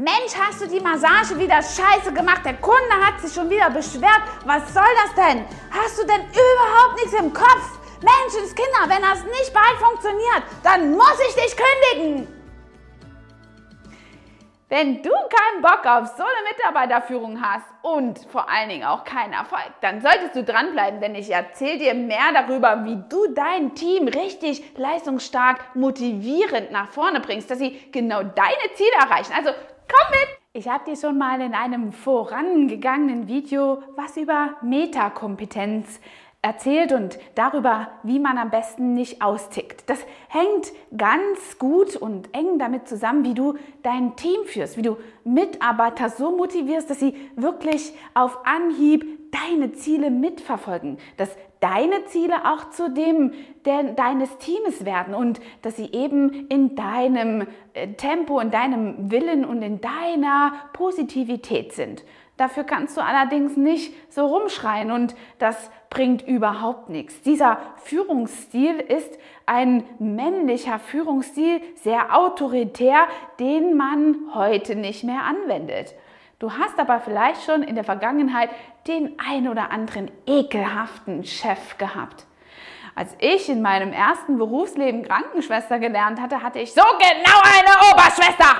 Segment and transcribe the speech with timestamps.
[0.00, 2.40] Mensch, hast du die Massage wieder scheiße gemacht?
[2.46, 4.22] Der Kunde hat sich schon wieder beschwert.
[4.46, 5.44] Was soll das denn?
[5.70, 7.78] Hast du denn überhaupt nichts im Kopf?
[8.00, 12.40] Menschenskinder, wenn das nicht bald funktioniert, dann muss ich dich kündigen.
[14.70, 19.34] Wenn du keinen Bock auf so eine Mitarbeiterführung hast und vor allen Dingen auch keinen
[19.34, 24.08] Erfolg, dann solltest du dranbleiben, denn ich erzähle dir mehr darüber, wie du dein Team
[24.08, 29.32] richtig leistungsstark motivierend nach vorne bringst, dass sie genau deine Ziele erreichen.
[29.36, 29.50] Also
[29.90, 30.28] komm mit!
[30.52, 36.00] Ich habe dir schon mal in einem vorangegangenen Video was über Metakompetenz
[36.42, 39.88] erzählt und darüber, wie man am besten nicht austickt.
[39.90, 44.96] Das hängt ganz gut und eng damit zusammen, wie du dein Team führst, wie du
[45.24, 52.70] Mitarbeiter so motivierst, dass sie wirklich auf Anhieb deine Ziele mitverfolgen, dass deine Ziele auch
[52.70, 53.32] zu dem
[53.64, 59.44] der, deines Teams werden und dass sie eben in deinem äh, Tempo, in deinem Willen
[59.44, 62.02] und in deiner Positivität sind.
[62.38, 67.20] Dafür kannst du allerdings nicht so rumschreien und das bringt überhaupt nichts.
[67.20, 73.08] Dieser Führungsstil ist ein männlicher Führungsstil, sehr autoritär,
[73.38, 75.94] den man heute nicht mehr anwendet.
[76.40, 78.48] Du hast aber vielleicht schon in der Vergangenheit
[78.86, 82.24] den ein oder anderen ekelhaften Chef gehabt.
[82.94, 88.56] Als ich in meinem ersten Berufsleben Krankenschwester gelernt hatte, hatte ich so genau eine Oberschwester.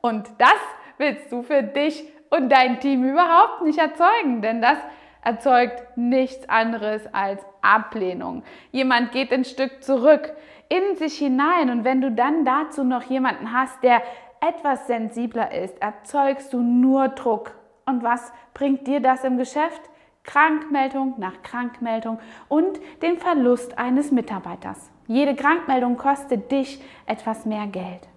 [0.00, 0.56] Und das
[0.96, 4.78] willst du für dich und dein Team überhaupt nicht erzeugen, denn das
[5.22, 8.44] erzeugt nichts anderes als Ablehnung.
[8.70, 10.32] Jemand geht ein Stück zurück
[10.70, 14.02] in sich hinein und wenn du dann dazu noch jemanden hast, der
[14.42, 17.54] etwas sensibler ist, erzeugst du nur Druck.
[17.86, 19.80] Und was bringt dir das im Geschäft?
[20.24, 22.18] Krankmeldung nach Krankmeldung
[22.48, 24.90] und den Verlust eines Mitarbeiters.
[25.06, 28.08] Jede Krankmeldung kostet dich etwas mehr Geld.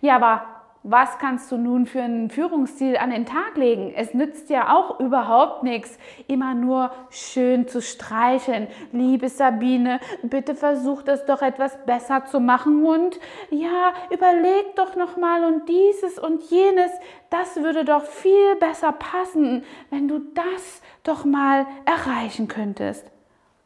[0.00, 0.57] Ja, aber
[0.90, 3.92] was kannst du nun für einen Führungsstil an den Tag legen?
[3.94, 8.68] Es nützt ja auch überhaupt nichts, immer nur schön zu streicheln.
[8.92, 15.18] Liebe Sabine, bitte versuch das doch etwas besser zu machen und ja, überleg doch noch
[15.18, 16.90] mal und dieses und jenes,
[17.28, 23.04] das würde doch viel besser passen, wenn du das doch mal erreichen könntest.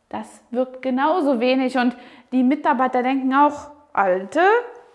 [0.09, 1.97] Das wirkt genauso wenig und
[2.33, 4.41] die Mitarbeiter denken auch, Alte,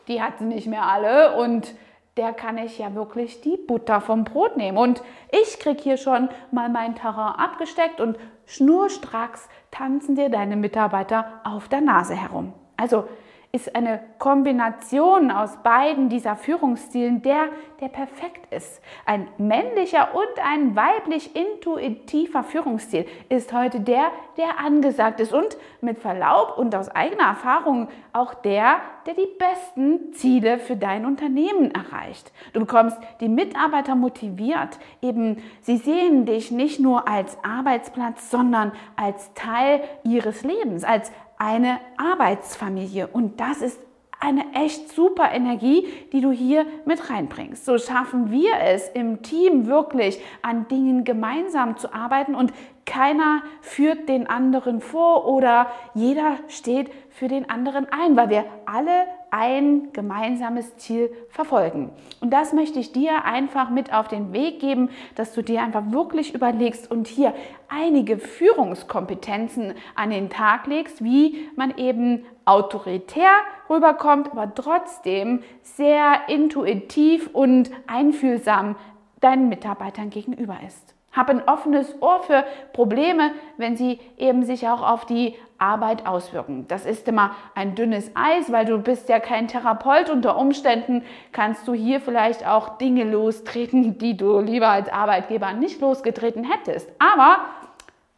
[0.07, 1.73] die hat sie nicht mehr alle und
[2.17, 4.77] der kann ich ja wirklich die Butter vom Brot nehmen.
[4.77, 5.01] Und
[5.31, 11.67] ich kriege hier schon mal mein Terrain abgesteckt und schnurstracks tanzen dir deine Mitarbeiter auf
[11.67, 12.53] der Nase herum.
[12.75, 13.07] Also
[13.51, 17.47] ist eine Kombination aus beiden dieser Führungsstilen der,
[17.79, 18.81] der perfekt ist.
[19.05, 25.99] Ein männlicher und ein weiblich intuitiver Führungsstil ist heute der, der angesagt ist und mit
[25.99, 32.31] Verlaub und aus eigener Erfahrung auch der, der die besten Ziele für dein Unternehmen erreicht.
[32.53, 39.33] Du bekommst die Mitarbeiter motiviert, eben sie sehen dich nicht nur als Arbeitsplatz, sondern als
[39.35, 43.07] Teil ihres Lebens, als eine Arbeitsfamilie.
[43.07, 43.79] Und das ist
[44.19, 47.65] eine echt super Energie, die du hier mit reinbringst.
[47.65, 52.51] So schaffen wir es im Team wirklich an Dingen gemeinsam zu arbeiten und
[52.87, 59.05] keiner führt den anderen vor oder jeder steht für den anderen ein, weil wir alle
[59.29, 61.91] ein gemeinsames Ziel verfolgen.
[62.21, 65.83] Und das möchte ich dir einfach mit auf den Weg geben, dass du dir einfach
[65.91, 67.35] wirklich überlegst und hier
[67.67, 73.31] einige Führungskompetenzen an den Tag legst, wie man eben autoritär
[73.69, 78.77] rüberkommt, aber trotzdem sehr intuitiv und einfühlsam
[79.19, 80.96] deinen Mitarbeitern gegenüber ist.
[81.11, 86.67] Hab ein offenes Ohr für Probleme, wenn sie eben sich auch auf die Arbeit auswirken.
[86.67, 90.09] Das ist immer ein dünnes Eis, weil du bist ja kein Therapeut.
[90.09, 95.81] Unter Umständen kannst du hier vielleicht auch Dinge lostreten, die du lieber als Arbeitgeber nicht
[95.81, 96.89] losgetreten hättest.
[96.99, 97.37] Aber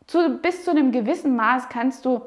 [0.08, 2.22] zu, bis zu einem gewissen Maß kannst du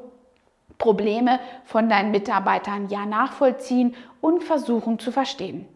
[0.77, 5.67] Probleme von deinen Mitarbeitern ja nachvollziehen und versuchen zu verstehen.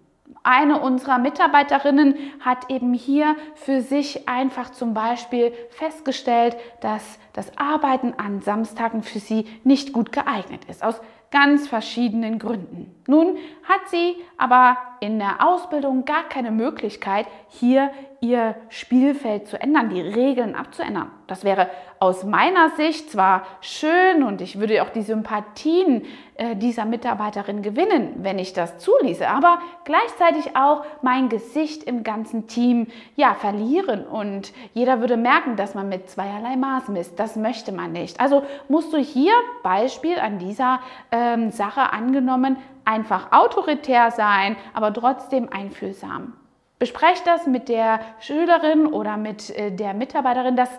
[0.49, 8.13] Eine unserer Mitarbeiterinnen hat eben hier für sich einfach zum Beispiel festgestellt, dass das Arbeiten
[8.15, 11.01] an Samstagen für sie nicht gut geeignet ist, aus
[11.31, 12.95] ganz verschiedenen Gründen.
[13.07, 19.89] Nun hat sie aber in der Ausbildung gar keine Möglichkeit, hier ihr Spielfeld zu ändern,
[19.89, 21.11] die Regeln abzuändern.
[21.27, 21.69] Das wäre
[21.99, 26.03] aus meiner Sicht zwar schön und ich würde auch die Sympathien
[26.35, 32.47] äh, dieser Mitarbeiterin gewinnen, wenn ich das zuließe, aber gleichzeitig auch mein Gesicht im ganzen
[32.47, 37.19] Team ja verlieren und jeder würde merken, dass man mit zweierlei Maß misst.
[37.19, 38.19] Das möchte man nicht.
[38.19, 40.79] Also musst du hier Beispiel an dieser
[41.11, 46.33] ähm, Sache angenommen einfach autoritär sein, aber trotzdem einfühlsam.
[46.79, 50.69] Besprecht das mit der Schülerin oder mit äh, der Mitarbeiterin, dass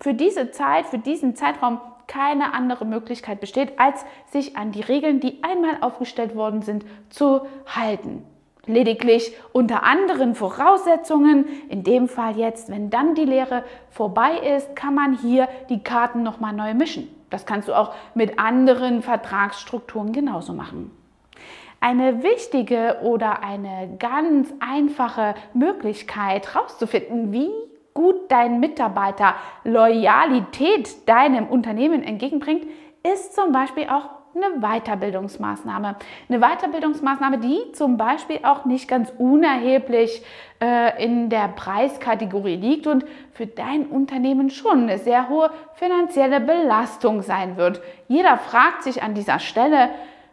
[0.00, 5.20] für diese Zeit, für diesen Zeitraum keine andere Möglichkeit besteht, als sich an die Regeln,
[5.20, 8.24] die einmal aufgestellt worden sind, zu halten.
[8.66, 14.94] Lediglich unter anderen Voraussetzungen, in dem Fall jetzt, wenn dann die Lehre vorbei ist, kann
[14.94, 17.08] man hier die Karten nochmal neu mischen.
[17.30, 20.90] Das kannst du auch mit anderen Vertragsstrukturen genauso machen.
[21.86, 27.50] Eine wichtige oder eine ganz einfache Möglichkeit herauszufinden, wie
[27.92, 29.34] gut dein Mitarbeiter
[29.64, 32.66] Loyalität deinem Unternehmen entgegenbringt,
[33.02, 35.96] ist zum Beispiel auch eine Weiterbildungsmaßnahme.
[36.30, 40.24] Eine Weiterbildungsmaßnahme, die zum Beispiel auch nicht ganz unerheblich
[40.62, 43.04] äh, in der Preiskategorie liegt und
[43.34, 47.82] für dein Unternehmen schon eine sehr hohe finanzielle Belastung sein wird.
[48.08, 49.90] Jeder fragt sich an dieser Stelle,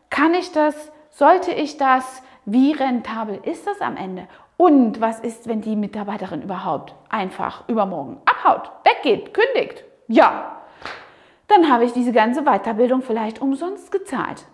[0.09, 4.27] kann ich das, sollte ich das, wie rentabel ist das am Ende?
[4.57, 9.83] Und was ist, wenn die Mitarbeiterin überhaupt einfach übermorgen abhaut, weggeht, kündigt?
[10.07, 10.57] Ja,
[11.47, 14.45] dann habe ich diese ganze Weiterbildung vielleicht umsonst gezahlt.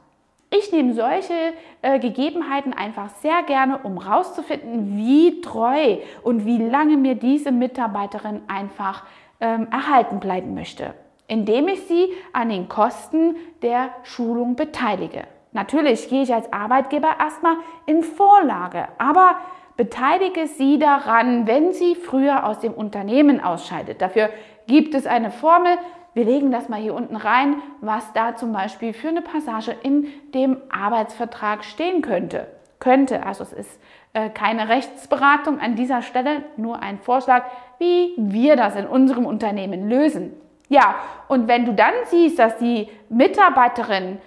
[0.49, 1.33] Ich nehme solche
[1.81, 8.41] äh, Gegebenheiten einfach sehr gerne, um herauszufinden, wie treu und wie lange mir diese Mitarbeiterin
[8.47, 9.03] einfach
[9.41, 10.93] ähm, erhalten bleiben möchte,
[11.27, 15.25] indem ich sie an den Kosten der Schulung beteilige.
[15.57, 17.55] Natürlich gehe ich als Arbeitgeber erstmal
[17.87, 19.37] in Vorlage, aber
[19.75, 23.99] beteilige sie daran, wenn sie früher aus dem Unternehmen ausscheidet.
[23.99, 24.29] Dafür
[24.67, 25.79] gibt es eine Formel,
[26.13, 30.05] wir legen das mal hier unten rein, was da zum Beispiel für eine Passage in
[30.35, 32.45] dem Arbeitsvertrag stehen könnte.
[32.77, 33.81] Könnte, also es ist
[34.13, 37.45] äh, keine Rechtsberatung an dieser Stelle, nur ein Vorschlag,
[37.79, 40.33] wie wir das in unserem Unternehmen lösen.
[40.69, 40.95] Ja,
[41.29, 44.19] und wenn du dann siehst, dass die Mitarbeiterin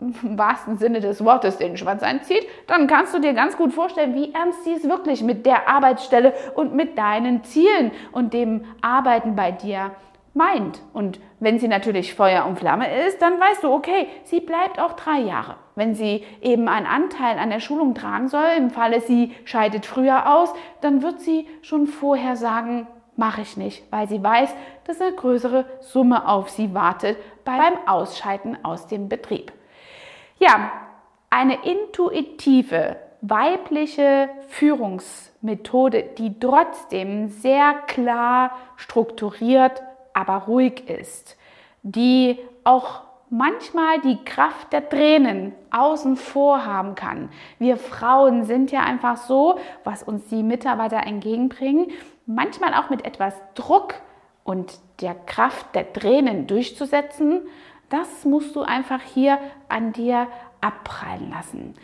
[0.00, 4.14] im wahrsten Sinne des Wortes den Schwanz einzieht, dann kannst du dir ganz gut vorstellen,
[4.14, 9.36] wie ernst sie es wirklich mit der Arbeitsstelle und mit deinen Zielen und dem Arbeiten
[9.36, 9.92] bei dir
[10.34, 10.82] meint.
[10.92, 14.92] Und wenn sie natürlich Feuer und Flamme ist, dann weißt du, okay, sie bleibt auch
[14.92, 15.56] drei Jahre.
[15.76, 20.34] Wenn sie eben einen Anteil an der Schulung tragen soll, im Falle sie scheidet früher
[20.36, 20.52] aus,
[20.82, 24.54] dann wird sie schon vorher sagen, mache ich nicht, weil sie weiß,
[24.84, 27.16] dass eine größere Summe auf sie wartet
[27.46, 29.52] beim Ausscheiden aus dem Betrieb.
[30.38, 30.72] Ja,
[31.30, 39.82] eine intuitive weibliche Führungsmethode, die trotzdem sehr klar strukturiert
[40.16, 41.36] aber ruhig ist,
[41.82, 47.28] die auch manchmal die Kraft der Tränen außen vor haben kann.
[47.58, 51.88] Wir Frauen sind ja einfach so, was uns die Mitarbeiter entgegenbringen,
[52.24, 53.94] manchmal auch mit etwas Druck
[54.42, 54.72] und
[55.02, 57.42] der Kraft der Tränen durchzusetzen.
[57.88, 59.38] Das musst du einfach hier
[59.68, 60.26] an dir
[60.60, 61.74] abprallen lassen.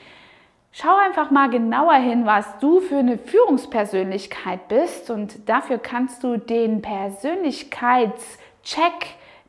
[0.72, 6.38] Schau einfach mal genauer hin, was du für eine Führungspersönlichkeit bist und dafür kannst du
[6.38, 8.14] den Persönlichkeitscheck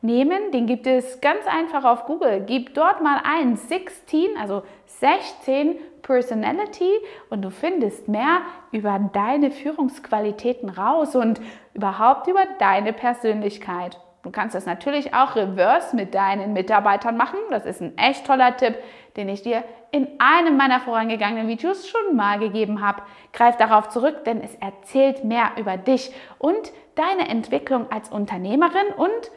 [0.02, 0.52] nehmen.
[0.52, 2.44] Den gibt es ganz einfach auf Google.
[2.46, 6.90] Gib dort mal ein 16, also 16 Personality
[7.30, 11.40] und du findest mehr über deine Führungsqualitäten raus und
[11.72, 13.98] überhaupt über deine Persönlichkeit.
[14.24, 17.38] Du kannst das natürlich auch reverse mit deinen Mitarbeitern machen.
[17.50, 18.74] Das ist ein echt toller Tipp,
[19.18, 23.02] den ich dir in einem meiner vorangegangenen Videos schon mal gegeben habe.
[23.34, 29.30] Greif darauf zurück, denn es erzählt mehr über dich und deine Entwicklung als Unternehmerin und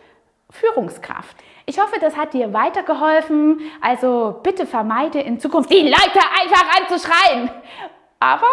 [0.50, 1.36] Führungskraft.
[1.66, 3.60] Ich hoffe, das hat dir weitergeholfen.
[3.82, 7.52] Also bitte vermeide in Zukunft die Leute einfach anzuschreien.
[8.22, 8.48] Aber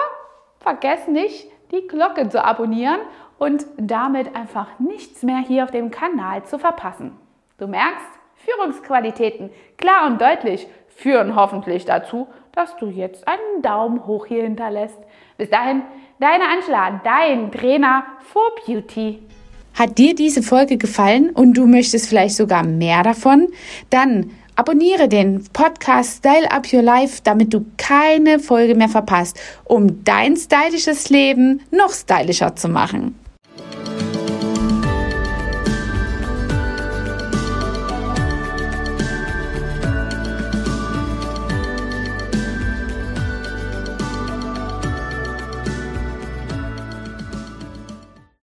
[0.58, 2.98] vergiss nicht, die Glocke zu abonnieren
[3.38, 7.12] und damit einfach nichts mehr hier auf dem Kanal zu verpassen.
[7.58, 14.26] Du merkst, Führungsqualitäten, klar und deutlich, führen hoffentlich dazu, dass du jetzt einen Daumen hoch
[14.26, 14.98] hier hinterlässt.
[15.36, 15.82] Bis dahin,
[16.20, 19.20] deine Angela, dein Trainer for Beauty.
[19.74, 23.48] Hat dir diese Folge gefallen und du möchtest vielleicht sogar mehr davon?
[23.90, 30.04] Dann abonniere den Podcast Style Up Your Life, damit du keine Folge mehr verpasst, um
[30.04, 33.18] dein stylisches Leben noch stylischer zu machen.